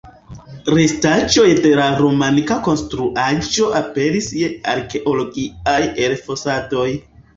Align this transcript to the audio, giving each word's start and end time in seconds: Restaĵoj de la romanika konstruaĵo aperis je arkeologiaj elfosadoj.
Restaĵoj 0.75 1.43
de 1.65 1.73
la 1.79 1.85
romanika 1.99 2.57
konstruaĵo 2.69 3.67
aperis 3.81 4.31
je 4.41 4.51
arkeologiaj 4.75 5.79
elfosadoj. 6.07 6.89